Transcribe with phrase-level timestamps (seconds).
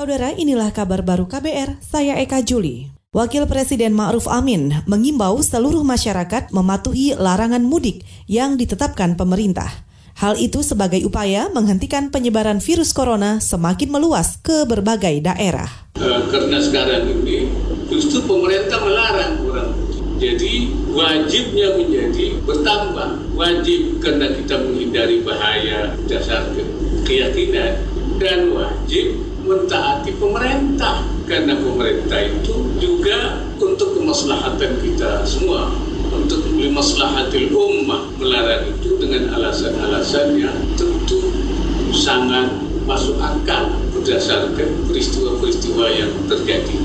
[0.00, 2.88] Saudara, inilah kabar baru KBR, saya Eka Juli.
[3.12, 9.68] Wakil Presiden Ma'ruf Amin mengimbau seluruh masyarakat mematuhi larangan mudik yang ditetapkan pemerintah.
[10.16, 15.68] Hal itu sebagai upaya menghentikan penyebaran virus corona semakin meluas ke berbagai daerah.
[16.32, 17.52] Karena sekarang ini
[17.92, 19.76] justru pemerintah melarang orang
[20.16, 20.64] jadi
[20.96, 26.48] wajibnya menjadi bertambah wajib karena kita menghindari bahaya dasar
[27.04, 27.84] keyakinan
[28.16, 31.02] dan wajib mentaati pemerintah.
[31.26, 35.74] Karena pemerintah itu juga untuk kemaslahatan kita semua.
[36.10, 38.14] Untuk maslahatil ummah.
[38.22, 41.18] Melarang itu dengan alasan-alasan yang tentu
[41.90, 42.54] sangat
[42.86, 46.76] masuk akal berdasarkan peristiwa-peristiwa yang terjadi.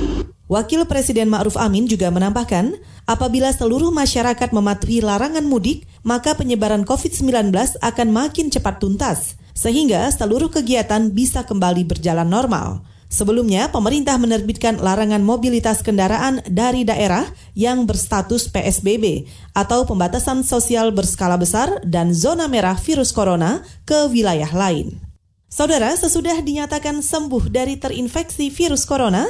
[0.46, 2.78] Wakil Presiden Ma'ruf Amin juga menambahkan,
[3.10, 7.50] apabila seluruh masyarakat mematuhi larangan mudik, maka penyebaran COVID-19
[7.82, 12.84] akan makin cepat tuntas sehingga seluruh kegiatan bisa kembali berjalan normal.
[13.08, 17.24] Sebelumnya, pemerintah menerbitkan larangan mobilitas kendaraan dari daerah
[17.56, 19.24] yang berstatus PSBB
[19.56, 25.00] atau pembatasan sosial berskala besar dan zona merah virus corona ke wilayah lain.
[25.48, 29.24] Saudara, sesudah dinyatakan sembuh dari terinfeksi virus corona,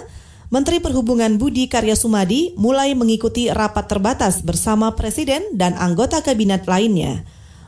[0.50, 7.22] Menteri Perhubungan Budi Karya Sumadi mulai mengikuti rapat terbatas bersama Presiden dan anggota kabinet lainnya.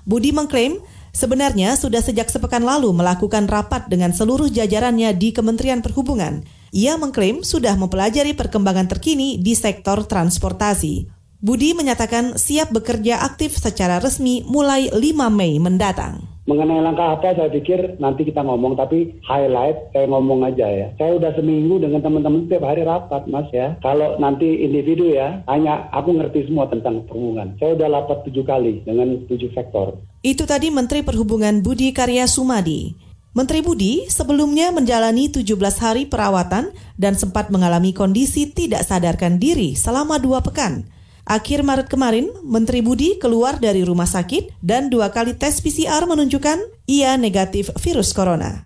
[0.08, 0.81] Budi mengklaim
[1.18, 6.46] sebenarnya sudah sejak sepekan lalu melakukan rapat dengan seluruh jajarannya di Kementerian Perhubungan.
[6.70, 11.10] Ia mengklaim sudah mempelajari perkembangan terkini di sektor transportasi.
[11.42, 15.02] Budi menyatakan siap bekerja aktif secara resmi mulai 5
[15.34, 16.36] Mei mendatang.
[16.48, 20.88] Mengenai langkah apa saya pikir nanti kita ngomong tapi highlight saya ngomong aja ya.
[20.95, 23.76] Saya udah seminggu dengan teman-teman setiap hari rapat mas ya.
[23.84, 27.59] Kalau nanti individu ya hanya aku ngerti semua tentang perhubungan.
[27.59, 30.00] Saya udah rapat tujuh kali dengan tujuh sektor.
[30.23, 32.95] Itu tadi Menteri Perhubungan Budi Karya Sumadi.
[33.36, 35.52] Menteri Budi sebelumnya menjalani 17
[35.84, 40.88] hari perawatan dan sempat mengalami kondisi tidak sadarkan diri selama dua pekan.
[41.28, 46.88] Akhir Maret kemarin, Menteri Budi keluar dari rumah sakit dan dua kali tes PCR menunjukkan
[46.88, 48.64] ia negatif virus corona.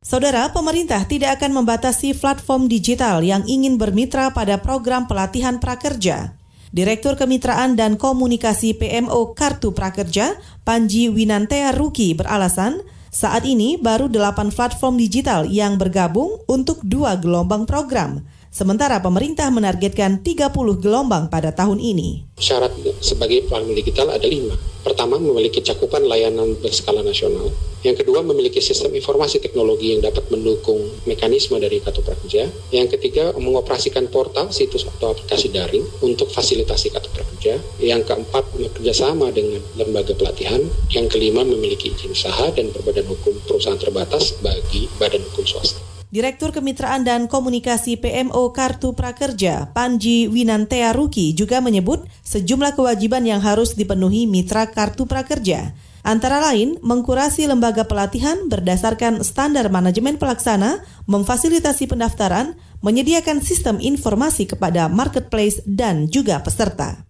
[0.00, 6.40] Saudara, pemerintah tidak akan membatasi platform digital yang ingin bermitra pada program pelatihan prakerja.
[6.72, 14.54] Direktur Kemitraan dan Komunikasi PMO Kartu Prakerja, Panji Winantea Ruki beralasan, saat ini baru delapan
[14.54, 18.18] platform digital yang bergabung untuk dua gelombang program–
[18.50, 20.50] Sementara pemerintah menargetkan 30
[20.82, 22.26] gelombang pada tahun ini.
[22.34, 24.58] Syarat sebagai platform digital ada lima.
[24.80, 27.52] Pertama, memiliki cakupan layanan berskala nasional.
[27.80, 32.48] Yang kedua, memiliki sistem informasi teknologi yang dapat mendukung mekanisme dari kartu prakerja.
[32.72, 37.60] Yang ketiga, mengoperasikan portal, situs atau aplikasi daring untuk fasilitasi kartu prakerja.
[37.80, 40.60] Yang keempat, bekerjasama dengan lembaga pelatihan.
[40.92, 45.89] Yang kelima, memiliki izin usaha dan berbadan hukum perusahaan terbatas bagi badan hukum swasta.
[46.10, 53.38] Direktur Kemitraan dan Komunikasi PMO Kartu Prakerja, Panji Winantea Ruki juga menyebut sejumlah kewajiban yang
[53.38, 55.70] harus dipenuhi mitra Kartu Prakerja.
[56.02, 64.90] Antara lain, mengkurasi lembaga pelatihan berdasarkan standar manajemen pelaksana, memfasilitasi pendaftaran, menyediakan sistem informasi kepada
[64.90, 67.06] marketplace dan juga peserta.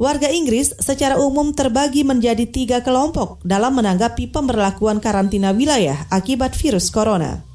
[0.00, 6.88] Warga Inggris secara umum terbagi menjadi tiga kelompok dalam menanggapi pemberlakuan karantina wilayah akibat virus
[6.88, 7.51] corona.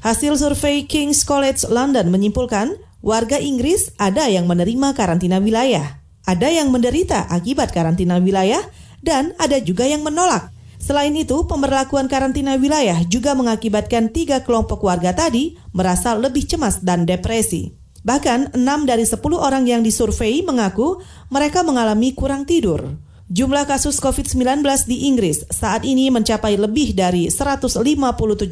[0.00, 2.72] Hasil survei King's College London menyimpulkan,
[3.04, 8.64] warga Inggris ada yang menerima karantina wilayah, ada yang menderita akibat karantina wilayah,
[9.04, 10.48] dan ada juga yang menolak.
[10.80, 17.04] Selain itu, pemberlakuan karantina wilayah juga mengakibatkan tiga kelompok warga tadi merasa lebih cemas dan
[17.04, 17.76] depresi.
[18.00, 20.96] Bahkan, enam dari sepuluh orang yang disurvei mengaku
[21.28, 22.96] mereka mengalami kurang tidur.
[23.30, 27.78] Jumlah kasus COVID-19 di Inggris saat ini mencapai lebih dari 157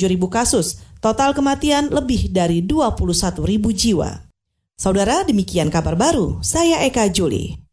[0.06, 4.26] ribu kasus Total kematian lebih dari 21 ribu jiwa.
[4.74, 6.42] Saudara, demikian kabar baru.
[6.42, 7.67] Saya Eka Juli.